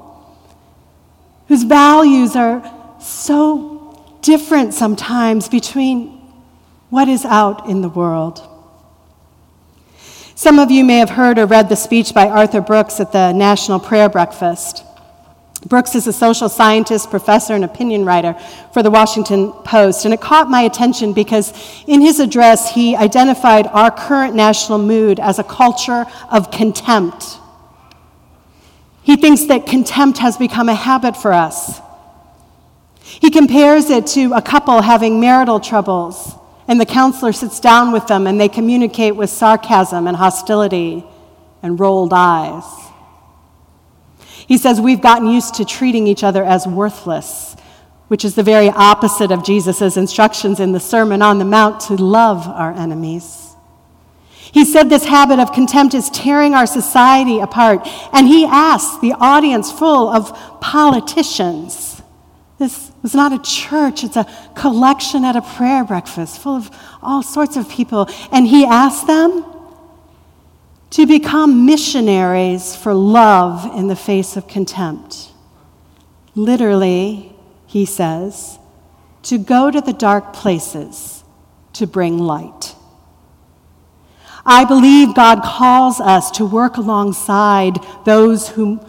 whose 1.49 1.63
values 1.63 2.37
are 2.37 2.63
so 3.01 4.17
different 4.21 4.73
sometimes 4.73 5.49
between 5.49 6.07
what 6.89 7.09
is 7.09 7.25
out 7.25 7.67
in 7.67 7.81
the 7.81 7.89
world. 7.89 8.47
Some 10.35 10.57
of 10.57 10.71
you 10.71 10.85
may 10.85 10.99
have 10.99 11.09
heard 11.09 11.37
or 11.37 11.45
read 11.45 11.67
the 11.67 11.75
speech 11.75 12.13
by 12.13 12.27
Arthur 12.27 12.61
Brooks 12.61 13.01
at 13.01 13.11
the 13.11 13.33
National 13.33 13.79
Prayer 13.79 14.07
Breakfast. 14.07 14.85
Brooks 15.67 15.93
is 15.93 16.07
a 16.07 16.13
social 16.13 16.49
scientist, 16.49 17.11
professor, 17.11 17.53
and 17.53 17.63
opinion 17.63 18.03
writer 18.03 18.35
for 18.73 18.81
the 18.81 18.89
Washington 18.89 19.51
Post, 19.51 20.05
and 20.05 20.13
it 20.13 20.19
caught 20.19 20.49
my 20.49 20.61
attention 20.61 21.13
because 21.13 21.53
in 21.85 22.01
his 22.01 22.19
address 22.19 22.73
he 22.73 22.95
identified 22.95 23.67
our 23.67 23.91
current 23.91 24.33
national 24.33 24.79
mood 24.79 25.19
as 25.19 25.37
a 25.37 25.43
culture 25.43 26.05
of 26.31 26.49
contempt. 26.49 27.37
He 29.03 29.15
thinks 29.15 29.45
that 29.45 29.67
contempt 29.67 30.17
has 30.17 30.35
become 30.35 30.67
a 30.67 30.75
habit 30.75 31.15
for 31.15 31.31
us. 31.31 31.79
He 33.03 33.29
compares 33.29 33.89
it 33.91 34.07
to 34.07 34.33
a 34.33 34.41
couple 34.41 34.81
having 34.81 35.19
marital 35.19 35.59
troubles, 35.59 36.33
and 36.67 36.81
the 36.81 36.85
counselor 36.87 37.33
sits 37.33 37.59
down 37.59 37.91
with 37.91 38.07
them 38.07 38.25
and 38.25 38.39
they 38.39 38.49
communicate 38.49 39.15
with 39.15 39.29
sarcasm 39.29 40.07
and 40.07 40.17
hostility 40.17 41.03
and 41.61 41.79
rolled 41.79 42.13
eyes. 42.13 42.63
He 44.47 44.57
says, 44.57 44.81
We've 44.81 45.01
gotten 45.01 45.27
used 45.27 45.55
to 45.55 45.65
treating 45.65 46.07
each 46.07 46.23
other 46.23 46.43
as 46.43 46.67
worthless, 46.67 47.55
which 48.07 48.25
is 48.25 48.35
the 48.35 48.43
very 48.43 48.69
opposite 48.69 49.31
of 49.31 49.43
Jesus' 49.43 49.97
instructions 49.97 50.59
in 50.59 50.71
the 50.71 50.79
Sermon 50.79 51.21
on 51.21 51.39
the 51.39 51.45
Mount 51.45 51.79
to 51.81 51.95
love 51.95 52.47
our 52.47 52.73
enemies. 52.73 53.51
He 54.51 54.65
said 54.65 54.89
this 54.89 55.05
habit 55.05 55.39
of 55.39 55.53
contempt 55.53 55.93
is 55.93 56.09
tearing 56.09 56.53
our 56.53 56.65
society 56.65 57.39
apart. 57.39 57.87
And 58.11 58.27
he 58.27 58.45
asked 58.45 59.01
the 59.01 59.13
audience 59.13 59.71
full 59.71 60.09
of 60.09 60.31
politicians. 60.59 62.01
This 62.57 62.91
was 63.01 63.15
not 63.15 63.31
a 63.31 63.39
church, 63.39 64.03
it's 64.03 64.17
a 64.17 64.27
collection 64.55 65.25
at 65.25 65.35
a 65.35 65.41
prayer 65.41 65.83
breakfast 65.83 66.39
full 66.39 66.57
of 66.57 66.69
all 67.01 67.23
sorts 67.23 67.55
of 67.55 67.69
people. 67.69 68.07
And 68.31 68.45
he 68.45 68.65
asked 68.65 69.07
them 69.07 69.45
to 70.91 71.07
become 71.07 71.65
missionaries 71.65 72.75
for 72.75 72.93
love 72.93 73.77
in 73.77 73.87
the 73.87 73.95
face 73.95 74.35
of 74.37 74.47
contempt. 74.47 75.29
Literally, 76.35 77.33
he 77.65 77.85
says, 77.85 78.59
to 79.23 79.37
go 79.37 79.71
to 79.71 79.81
the 79.81 79.93
dark 79.93 80.33
places 80.33 81.23
to 81.73 81.87
bring 81.87 82.17
light. 82.17 82.75
I 84.45 84.65
believe 84.65 85.15
God 85.15 85.43
calls 85.43 86.01
us 86.01 86.31
to 86.31 86.45
work 86.45 86.77
alongside 86.77 87.77
those 88.05 88.49
who, 88.49 88.79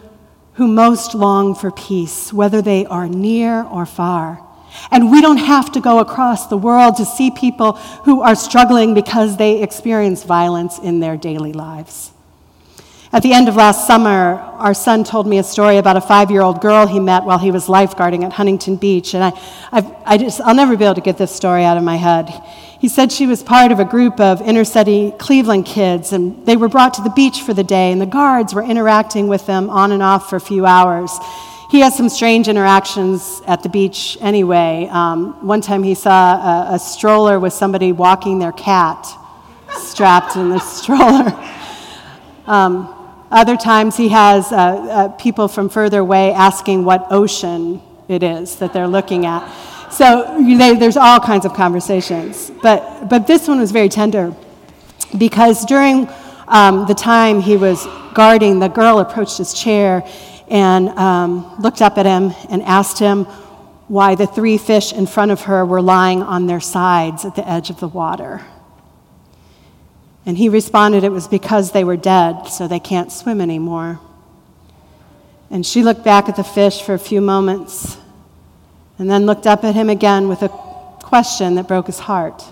who 0.54 0.66
most 0.66 1.14
long 1.14 1.54
for 1.54 1.71
peace, 1.71 2.32
whether 2.32 2.62
they 2.62 2.87
are 2.87 3.06
near 3.06 3.62
or 3.62 3.87
far. 3.87 4.44
And 4.90 5.10
we 5.10 5.20
don't 5.20 5.38
have 5.38 5.72
to 5.72 5.80
go 5.80 5.98
across 5.98 6.46
the 6.46 6.56
world 6.56 6.96
to 6.96 7.04
see 7.04 7.30
people 7.30 7.72
who 8.04 8.22
are 8.22 8.34
struggling 8.34 8.94
because 8.94 9.36
they 9.36 9.62
experience 9.62 10.24
violence 10.24 10.78
in 10.78 11.00
their 11.00 11.16
daily 11.16 11.52
lives. 11.52 12.12
At 13.14 13.22
the 13.22 13.34
end 13.34 13.46
of 13.46 13.56
last 13.56 13.86
summer, 13.86 14.36
our 14.56 14.72
son 14.72 15.04
told 15.04 15.26
me 15.26 15.36
a 15.36 15.42
story 15.42 15.76
about 15.76 15.98
a 15.98 16.00
five 16.00 16.30
year 16.30 16.40
old 16.40 16.62
girl 16.62 16.86
he 16.86 16.98
met 16.98 17.24
while 17.24 17.38
he 17.38 17.50
was 17.50 17.66
lifeguarding 17.66 18.24
at 18.24 18.32
Huntington 18.32 18.76
Beach. 18.76 19.12
And 19.12 19.22
I, 19.22 19.32
I've, 19.70 19.86
I 20.06 20.16
just, 20.16 20.40
I'll 20.40 20.54
never 20.54 20.78
be 20.78 20.84
able 20.86 20.94
to 20.94 21.02
get 21.02 21.18
this 21.18 21.30
story 21.30 21.62
out 21.62 21.76
of 21.76 21.82
my 21.82 21.96
head. 21.96 22.30
He 22.80 22.88
said 22.88 23.12
she 23.12 23.26
was 23.26 23.42
part 23.42 23.70
of 23.70 23.80
a 23.80 23.84
group 23.84 24.18
of 24.18 24.40
inner 24.40 24.64
city 24.64 25.12
Cleveland 25.18 25.66
kids, 25.66 26.12
and 26.12 26.44
they 26.46 26.56
were 26.56 26.68
brought 26.68 26.94
to 26.94 27.02
the 27.02 27.10
beach 27.10 27.42
for 27.42 27.52
the 27.52 27.62
day, 27.62 27.92
and 27.92 28.00
the 28.00 28.06
guards 28.06 28.54
were 28.54 28.62
interacting 28.62 29.28
with 29.28 29.46
them 29.46 29.68
on 29.68 29.92
and 29.92 30.02
off 30.02 30.30
for 30.30 30.36
a 30.36 30.40
few 30.40 30.64
hours. 30.64 31.12
He 31.72 31.80
has 31.80 31.96
some 31.96 32.10
strange 32.10 32.48
interactions 32.48 33.40
at 33.46 33.62
the 33.62 33.70
beach 33.70 34.18
anyway. 34.20 34.88
Um, 34.90 35.46
one 35.46 35.62
time 35.62 35.82
he 35.82 35.94
saw 35.94 36.34
a, 36.34 36.74
a 36.74 36.78
stroller 36.78 37.40
with 37.40 37.54
somebody 37.54 37.92
walking 37.92 38.38
their 38.38 38.52
cat 38.52 39.06
strapped 39.78 40.36
in 40.36 40.50
the 40.50 40.58
stroller. 40.78 41.32
Um, 42.46 42.94
other 43.30 43.56
times 43.56 43.96
he 43.96 44.10
has 44.10 44.52
uh, 44.52 44.56
uh, 44.56 45.08
people 45.16 45.48
from 45.48 45.70
further 45.70 46.00
away 46.00 46.34
asking 46.34 46.84
what 46.84 47.06
ocean 47.08 47.80
it 48.06 48.22
is 48.22 48.56
that 48.56 48.74
they're 48.74 48.86
looking 48.86 49.24
at. 49.24 49.50
So 49.90 50.36
they, 50.42 50.76
there's 50.76 50.98
all 50.98 51.20
kinds 51.20 51.46
of 51.46 51.54
conversations. 51.54 52.50
But, 52.62 53.08
but 53.08 53.26
this 53.26 53.48
one 53.48 53.58
was 53.58 53.72
very 53.72 53.88
tender 53.88 54.36
because 55.16 55.64
during 55.64 56.06
um, 56.48 56.86
the 56.86 56.94
time 56.94 57.40
he 57.40 57.56
was 57.56 57.86
guarding, 58.12 58.58
the 58.58 58.68
girl 58.68 58.98
approached 58.98 59.38
his 59.38 59.54
chair 59.54 60.06
and 60.49 60.88
um, 60.90 61.61
looked 61.61 61.82
up 61.82 61.99
at 61.99 62.06
him 62.06 62.32
and 62.50 62.62
asked 62.62 62.99
him 62.99 63.25
why 63.88 64.14
the 64.14 64.26
three 64.26 64.58
fish 64.58 64.92
in 64.92 65.06
front 65.06 65.30
of 65.30 65.42
her 65.42 65.64
were 65.66 65.82
lying 65.82 66.22
on 66.22 66.46
their 66.46 66.61
sides 66.61 67.25
at 67.25 67.34
the 67.34 67.49
edge 67.49 67.70
of 67.70 67.80
the 67.80 67.88
water. 67.88 68.40
And 70.25 70.38
he 70.38 70.49
responded, 70.49 71.04
It 71.04 71.12
was 71.12 71.28
because 71.28 71.72
they 71.72 71.84
were 71.84 71.96
dead, 71.96 72.44
so 72.44 72.68
they 72.68 72.80
can't 72.80 73.11
swim 73.11 73.40
anymore. 73.40 74.00
And 75.50 75.66
she 75.66 75.82
looked 75.82 76.04
back 76.04 76.28
at 76.28 76.37
the 76.37 76.44
fish 76.44 76.80
for 76.80 76.94
a 76.94 76.99
few 76.99 77.20
moments 77.20 77.99
and 78.99 79.11
then 79.11 79.26
looked 79.26 79.46
up 79.46 79.64
at 79.64 79.75
him 79.75 79.90
again 79.90 80.28
with 80.28 80.42
a 80.42 80.49
question 80.49 81.56
that 81.56 81.68
broke 81.68 81.87
his 81.87 81.99
heart 81.99 82.42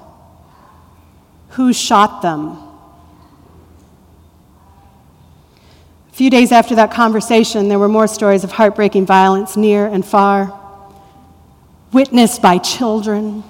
Who 1.50 1.72
shot 1.72 2.22
them? 2.22 2.58
Few 6.20 6.28
days 6.28 6.52
after 6.52 6.74
that 6.74 6.90
conversation, 6.90 7.70
there 7.70 7.78
were 7.78 7.88
more 7.88 8.06
stories 8.06 8.44
of 8.44 8.52
heartbreaking 8.52 9.06
violence 9.06 9.56
near 9.56 9.86
and 9.86 10.04
far, 10.04 10.52
witnessed 11.94 12.42
by 12.42 12.58
children, 12.58 13.42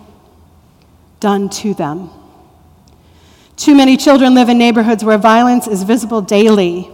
done 1.19 1.49
to 1.49 1.75
them. 1.75 2.09
Too 3.57 3.75
many 3.75 3.97
children 3.97 4.37
live 4.37 4.49
in 4.49 4.57
neighborhoods 4.57 5.03
where 5.03 5.19
violence 5.19 5.67
is 5.67 5.83
visible 5.83 6.23
daily 6.23 6.89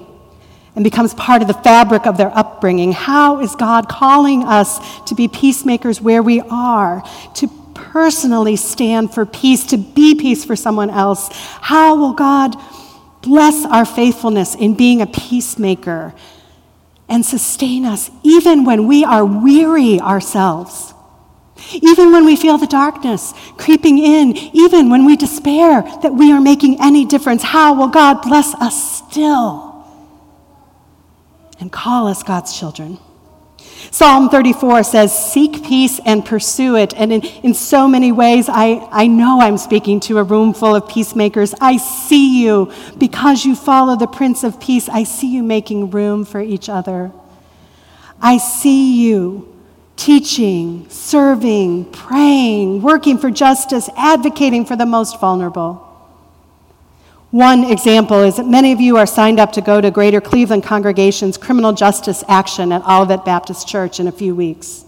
and 0.74 0.82
becomes 0.82 1.12
part 1.12 1.42
of 1.42 1.48
the 1.48 1.52
fabric 1.52 2.06
of 2.06 2.16
their 2.16 2.34
upbringing. 2.34 2.92
How 2.92 3.40
is 3.40 3.54
God 3.54 3.86
calling 3.86 4.44
us 4.44 4.80
to 5.02 5.14
be 5.14 5.28
peacemakers 5.28 6.00
where 6.00 6.22
we 6.22 6.40
are, 6.40 7.02
to 7.34 7.48
personally 7.74 8.56
stand 8.56 9.12
for 9.12 9.26
peace, 9.26 9.66
to 9.66 9.76
be 9.76 10.14
peace 10.14 10.42
for 10.42 10.56
someone 10.56 10.88
else? 10.88 11.28
How 11.60 11.96
will 11.96 12.14
God 12.14 12.56
bless 13.26 13.66
our 13.66 13.84
faithfulness 13.84 14.54
in 14.54 14.74
being 14.74 15.02
a 15.02 15.06
peacemaker 15.06 16.14
and 17.08 17.26
sustain 17.26 17.84
us 17.84 18.10
even 18.22 18.64
when 18.64 18.86
we 18.86 19.04
are 19.04 19.24
weary 19.24 20.00
ourselves? 20.00 20.94
Even 21.72 22.12
when 22.12 22.24
we 22.24 22.36
feel 22.36 22.58
the 22.58 22.66
darkness 22.66 23.34
creeping 23.56 23.98
in, 23.98 24.36
even 24.36 24.90
when 24.90 25.04
we 25.04 25.16
despair 25.16 25.82
that 26.02 26.14
we 26.14 26.30
are 26.32 26.40
making 26.40 26.80
any 26.80 27.04
difference, 27.04 27.42
how 27.42 27.74
will 27.74 27.88
God 27.88 28.22
bless 28.22 28.54
us 28.54 28.98
still 28.98 29.84
and 31.58 31.72
call 31.72 32.06
us 32.06 32.22
God's 32.22 32.56
children? 32.56 32.98
Psalm 33.90 34.28
34 34.28 34.82
says, 34.82 35.32
Seek 35.32 35.64
peace 35.64 36.00
and 36.04 36.24
pursue 36.24 36.76
it. 36.76 36.92
And 36.94 37.12
in, 37.12 37.24
in 37.42 37.54
so 37.54 37.88
many 37.88 38.12
ways, 38.12 38.48
I, 38.48 38.86
I 38.90 39.06
know 39.06 39.40
I'm 39.40 39.56
speaking 39.56 40.00
to 40.00 40.18
a 40.18 40.22
room 40.22 40.52
full 40.52 40.74
of 40.74 40.88
peacemakers. 40.88 41.54
I 41.60 41.78
see 41.78 42.42
you 42.42 42.72
because 42.98 43.44
you 43.44 43.56
follow 43.56 43.96
the 43.96 44.06
Prince 44.06 44.44
of 44.44 44.60
Peace. 44.60 44.88
I 44.88 45.04
see 45.04 45.32
you 45.32 45.42
making 45.42 45.90
room 45.90 46.24
for 46.24 46.40
each 46.40 46.68
other. 46.68 47.10
I 48.20 48.38
see 48.38 49.02
you 49.02 49.54
teaching, 49.96 50.86
serving, 50.90 51.90
praying, 51.92 52.82
working 52.82 53.18
for 53.18 53.30
justice, 53.30 53.88
advocating 53.96 54.66
for 54.66 54.76
the 54.76 54.86
most 54.86 55.20
vulnerable. 55.20 55.85
One 57.36 57.64
example 57.64 58.22
is 58.22 58.36
that 58.38 58.46
many 58.46 58.72
of 58.72 58.80
you 58.80 58.96
are 58.96 59.04
signed 59.04 59.38
up 59.38 59.52
to 59.52 59.60
go 59.60 59.78
to 59.78 59.90
Greater 59.90 60.22
Cleveland 60.22 60.62
Congregation's 60.62 61.36
Criminal 61.36 61.74
Justice 61.74 62.24
Action 62.28 62.72
at 62.72 62.82
Olivet 62.88 63.26
Baptist 63.26 63.68
Church 63.68 64.00
in 64.00 64.08
a 64.08 64.10
few 64.10 64.34
weeks, 64.34 64.86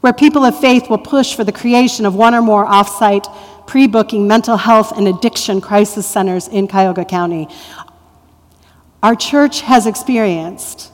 where 0.00 0.14
people 0.14 0.46
of 0.46 0.58
faith 0.58 0.88
will 0.88 0.96
push 0.96 1.36
for 1.36 1.44
the 1.44 1.52
creation 1.52 2.06
of 2.06 2.14
one 2.14 2.34
or 2.34 2.40
more 2.40 2.64
off-site 2.64 3.26
pre-booking 3.66 4.26
mental 4.26 4.56
health 4.56 4.96
and 4.96 5.06
addiction 5.06 5.60
crisis 5.60 6.06
centers 6.06 6.48
in 6.48 6.68
Cuyahoga 6.68 7.04
County. 7.04 7.48
Our 9.02 9.14
church 9.14 9.60
has 9.60 9.86
experienced 9.86 10.90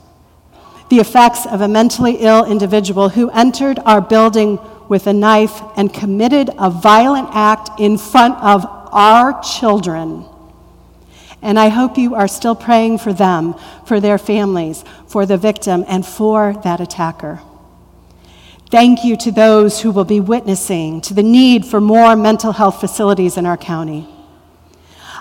the 0.88 0.98
effects 0.98 1.46
of 1.46 1.60
a 1.60 1.68
mentally 1.68 2.16
ill 2.16 2.44
individual 2.44 3.10
who 3.10 3.30
entered 3.30 3.78
our 3.84 4.00
building 4.00 4.58
with 4.88 5.06
a 5.06 5.12
knife 5.12 5.62
and 5.76 5.94
committed 5.94 6.50
a 6.58 6.68
violent 6.68 7.28
act 7.30 7.78
in 7.78 7.96
front 7.96 8.42
of 8.42 8.66
our 8.90 9.40
children. 9.40 10.26
And 11.42 11.58
I 11.58 11.68
hope 11.68 11.96
you 11.96 12.14
are 12.14 12.28
still 12.28 12.54
praying 12.54 12.98
for 12.98 13.12
them, 13.12 13.54
for 13.86 13.98
their 13.98 14.18
families, 14.18 14.84
for 15.06 15.24
the 15.24 15.38
victim, 15.38 15.84
and 15.88 16.04
for 16.04 16.54
that 16.64 16.80
attacker. 16.80 17.40
Thank 18.70 19.04
you 19.04 19.16
to 19.16 19.32
those 19.32 19.80
who 19.80 19.90
will 19.90 20.04
be 20.04 20.20
witnessing 20.20 21.00
to 21.02 21.14
the 21.14 21.22
need 21.22 21.64
for 21.64 21.80
more 21.80 22.14
mental 22.14 22.52
health 22.52 22.78
facilities 22.78 23.36
in 23.36 23.46
our 23.46 23.56
county. 23.56 24.06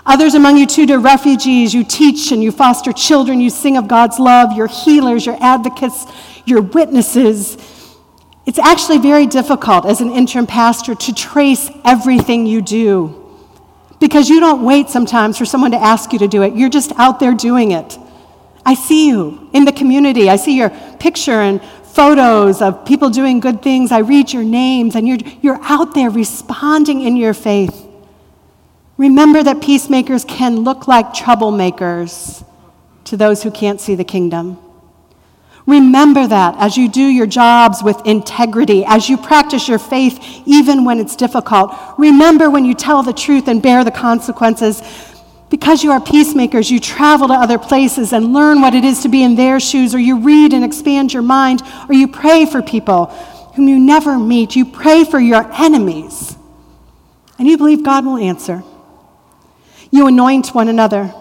Others 0.06 0.34
among 0.34 0.56
you, 0.56 0.66
too, 0.66 0.86
are 0.92 0.98
refugees. 0.98 1.74
You 1.74 1.84
teach 1.84 2.32
and 2.32 2.42
you 2.42 2.52
foster 2.52 2.92
children. 2.92 3.40
You 3.40 3.50
sing 3.50 3.76
of 3.76 3.88
God's 3.88 4.18
love. 4.18 4.52
You're 4.52 4.68
healers, 4.68 5.26
you're 5.26 5.38
advocates, 5.40 6.06
you're 6.44 6.62
witnesses. 6.62 7.56
It's 8.46 8.58
actually 8.58 8.98
very 8.98 9.26
difficult 9.26 9.84
as 9.84 10.00
an 10.00 10.10
interim 10.10 10.46
pastor 10.46 10.94
to 10.94 11.14
trace 11.14 11.70
everything 11.84 12.46
you 12.46 12.62
do 12.62 13.19
because 14.00 14.28
you 14.28 14.40
don't 14.40 14.64
wait 14.64 14.88
sometimes 14.88 15.38
for 15.38 15.44
someone 15.44 15.70
to 15.70 15.76
ask 15.76 16.12
you 16.12 16.18
to 16.18 16.28
do 16.28 16.42
it. 16.42 16.56
You're 16.56 16.70
just 16.70 16.92
out 16.96 17.20
there 17.20 17.34
doing 17.34 17.70
it. 17.70 17.98
I 18.64 18.74
see 18.74 19.08
you 19.08 19.48
in 19.52 19.64
the 19.64 19.72
community. 19.72 20.28
I 20.28 20.36
see 20.36 20.56
your 20.56 20.70
picture 20.98 21.40
and 21.40 21.62
photos 21.84 22.62
of 22.62 22.84
people 22.84 23.10
doing 23.10 23.40
good 23.40 23.62
things. 23.62 23.92
I 23.92 23.98
read 23.98 24.32
your 24.32 24.44
names, 24.44 24.96
and 24.96 25.06
you're, 25.06 25.18
you're 25.42 25.58
out 25.62 25.94
there 25.94 26.10
responding 26.10 27.02
in 27.02 27.16
your 27.16 27.34
faith. 27.34 27.86
Remember 28.96 29.42
that 29.42 29.62
peacemakers 29.62 30.24
can 30.24 30.60
look 30.60 30.86
like 30.86 31.12
troublemakers 31.12 32.44
to 33.04 33.16
those 33.16 33.42
who 33.42 33.50
can't 33.50 33.80
see 33.80 33.94
the 33.94 34.04
kingdom. 34.04 34.58
Remember 35.70 36.26
that 36.26 36.56
as 36.58 36.76
you 36.76 36.88
do 36.88 37.00
your 37.00 37.26
jobs 37.26 37.80
with 37.80 38.04
integrity, 38.04 38.84
as 38.84 39.08
you 39.08 39.16
practice 39.16 39.68
your 39.68 39.78
faith 39.78 40.18
even 40.44 40.84
when 40.84 40.98
it's 40.98 41.14
difficult. 41.14 41.72
Remember 41.96 42.50
when 42.50 42.64
you 42.64 42.74
tell 42.74 43.04
the 43.04 43.12
truth 43.12 43.46
and 43.46 43.62
bear 43.62 43.84
the 43.84 43.92
consequences. 43.92 44.82
Because 45.48 45.84
you 45.84 45.92
are 45.92 46.00
peacemakers, 46.00 46.72
you 46.72 46.80
travel 46.80 47.28
to 47.28 47.34
other 47.34 47.56
places 47.56 48.12
and 48.12 48.32
learn 48.32 48.60
what 48.60 48.74
it 48.74 48.84
is 48.84 49.02
to 49.02 49.08
be 49.08 49.22
in 49.22 49.36
their 49.36 49.60
shoes, 49.60 49.94
or 49.94 50.00
you 50.00 50.18
read 50.18 50.52
and 50.52 50.64
expand 50.64 51.12
your 51.12 51.22
mind, 51.22 51.62
or 51.88 51.94
you 51.94 52.08
pray 52.08 52.46
for 52.46 52.62
people 52.62 53.06
whom 53.54 53.68
you 53.68 53.78
never 53.78 54.18
meet. 54.18 54.56
You 54.56 54.64
pray 54.64 55.04
for 55.04 55.20
your 55.20 55.52
enemies, 55.52 56.36
and 57.38 57.46
you 57.46 57.56
believe 57.56 57.84
God 57.84 58.04
will 58.04 58.16
answer. 58.16 58.64
You 59.92 60.08
anoint 60.08 60.48
one 60.48 60.68
another 60.68 61.14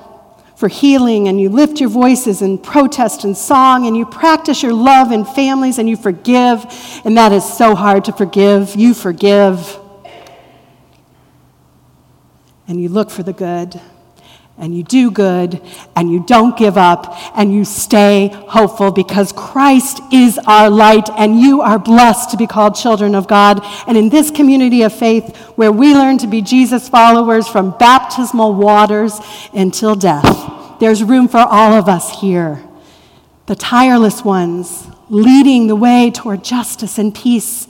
for 0.59 0.67
healing, 0.67 1.29
and 1.29 1.39
you 1.39 1.47
lift 1.47 1.79
your 1.79 1.87
voices 1.87 2.41
in 2.41 2.57
protest 2.57 3.23
and 3.23 3.37
song, 3.37 3.87
and 3.87 3.95
you 3.95 4.05
practice 4.05 4.61
your 4.61 4.73
love 4.73 5.13
in 5.13 5.23
families, 5.23 5.79
and 5.79 5.87
you 5.87 5.95
forgive, 5.95 6.65
and 7.05 7.15
that 7.15 7.31
is 7.31 7.45
so 7.45 7.75
hard 7.75 8.03
to 8.03 8.11
forgive. 8.11 8.75
You 8.75 8.93
forgive, 8.93 9.79
and 12.67 12.81
you 12.81 12.89
look 12.89 13.09
for 13.09 13.23
the 13.23 13.31
good 13.31 13.79
and 14.59 14.75
you 14.75 14.83
do 14.83 15.09
good 15.09 15.61
and 15.95 16.11
you 16.11 16.23
don't 16.25 16.57
give 16.57 16.77
up 16.77 17.15
and 17.35 17.53
you 17.53 17.63
stay 17.65 18.29
hopeful 18.49 18.91
because 18.91 19.31
Christ 19.31 20.01
is 20.11 20.37
our 20.45 20.69
light 20.69 21.09
and 21.17 21.39
you 21.39 21.61
are 21.61 21.79
blessed 21.79 22.31
to 22.31 22.37
be 22.37 22.45
called 22.45 22.75
children 22.75 23.15
of 23.15 23.27
God. 23.27 23.61
And 23.87 23.97
in 23.97 24.09
this 24.09 24.29
community 24.29 24.83
of 24.83 24.93
faith 24.93 25.35
where 25.55 25.71
we 25.71 25.93
learn 25.93 26.17
to 26.19 26.27
be 26.27 26.41
Jesus 26.41 26.89
followers 26.89 27.47
from 27.47 27.75
baptismal 27.77 28.53
waters 28.53 29.19
until 29.53 29.95
death, 29.95 30.79
there's 30.79 31.03
room 31.03 31.27
for 31.27 31.39
all 31.39 31.73
of 31.73 31.87
us 31.87 32.19
here. 32.19 32.63
The 33.45 33.55
tireless 33.55 34.23
ones 34.23 34.87
leading 35.09 35.67
the 35.67 35.75
way 35.75 36.11
toward 36.11 36.43
justice 36.43 36.99
and 36.99 37.15
peace, 37.15 37.67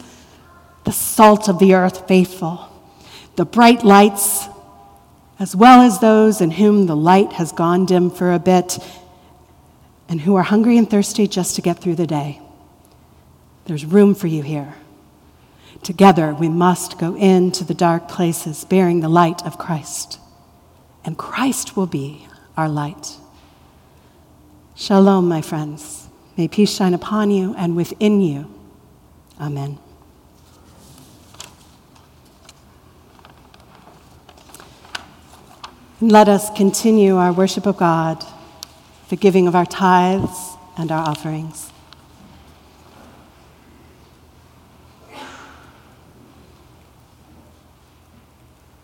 the 0.84 0.92
salt 0.92 1.48
of 1.48 1.60
the 1.60 1.74
earth 1.74 2.08
faithful, 2.08 2.68
the 3.36 3.46
bright 3.46 3.84
lights 3.84 4.50
as 5.40 5.56
well 5.56 5.82
as 5.82 6.00
those 6.00 6.42
in 6.42 6.52
whom 6.52 6.86
the 6.86 6.96
light 6.96 7.34
has 7.34 7.54
gone 7.54 7.86
dim 7.86 8.12
for 8.12 8.34
a 8.34 8.40
bit 8.40 8.78
and 10.10 10.22
who 10.22 10.36
are 10.36 10.44
hungry 10.44 10.78
and 10.78 10.90
thirsty 10.90 11.28
just 11.28 11.56
to 11.56 11.62
get 11.62 11.80
through 11.80 11.96
the 11.96 12.08
day. 12.08 12.42
There's 13.66 13.86
room 13.86 14.16
for 14.16 14.28
you 14.28 14.44
here. 14.44 14.76
Together, 15.82 16.34
we 16.34 16.50
must 16.50 17.00
go 17.00 17.16
into 17.16 17.64
the 17.64 17.74
dark 17.74 18.10
places 18.10 18.66
bearing 18.66 19.00
the 19.00 19.08
light 19.08 19.46
of 19.46 19.58
Christ, 19.58 20.20
and 21.06 21.18
Christ 21.18 21.78
will 21.78 21.86
be 21.86 22.28
our 22.58 22.68
light. 22.68 23.16
Shalom, 24.76 25.30
my 25.30 25.42
friends. 25.42 26.08
May 26.36 26.48
peace 26.48 26.76
shine 26.76 26.94
upon 26.94 27.32
you 27.32 27.54
and 27.58 27.76
within 27.76 28.20
you. 28.20 28.54
Amen. 29.40 29.78
Let 36.02 36.30
us 36.30 36.50
continue 36.52 37.18
our 37.18 37.34
worship 37.34 37.66
of 37.66 37.76
God, 37.76 38.26
the 39.10 39.18
giving 39.18 39.50
of 39.50 39.56
our 39.56 39.66
tithes 39.66 40.56
and 40.78 40.94
our 40.94 41.06
offerings. 41.06 41.69